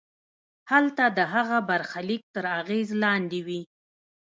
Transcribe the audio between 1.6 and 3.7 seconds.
برخلیک تر اغېز لاندې وي.